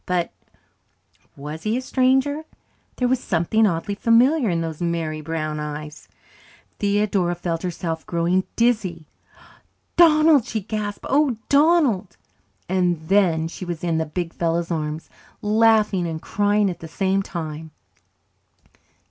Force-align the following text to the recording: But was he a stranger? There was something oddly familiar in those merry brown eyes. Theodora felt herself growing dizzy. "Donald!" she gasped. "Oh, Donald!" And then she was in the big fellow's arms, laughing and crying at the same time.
But 0.07 0.31
was 1.35 1.61
he 1.61 1.77
a 1.77 1.81
stranger? 1.83 2.43
There 2.95 3.07
was 3.07 3.19
something 3.19 3.67
oddly 3.67 3.93
familiar 3.93 4.49
in 4.49 4.61
those 4.61 4.81
merry 4.81 5.21
brown 5.21 5.59
eyes. 5.59 6.07
Theodora 6.79 7.35
felt 7.35 7.61
herself 7.61 8.07
growing 8.07 8.43
dizzy. 8.55 9.05
"Donald!" 9.97 10.45
she 10.45 10.59
gasped. 10.59 11.05
"Oh, 11.07 11.37
Donald!" 11.49 12.17
And 12.67 13.09
then 13.09 13.47
she 13.47 13.63
was 13.63 13.83
in 13.83 13.99
the 13.99 14.05
big 14.07 14.33
fellow's 14.33 14.71
arms, 14.71 15.07
laughing 15.43 16.07
and 16.07 16.19
crying 16.19 16.67
at 16.71 16.79
the 16.79 16.87
same 16.87 17.21
time. 17.21 17.69